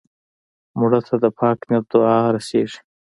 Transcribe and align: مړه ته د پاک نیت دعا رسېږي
مړه 0.79 0.99
ته 1.07 1.15
د 1.23 1.25
پاک 1.39 1.59
نیت 1.69 1.85
دعا 1.91 2.17
رسېږي 2.35 2.79